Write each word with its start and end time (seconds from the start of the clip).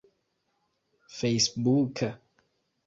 fejsbuka 1.17 2.09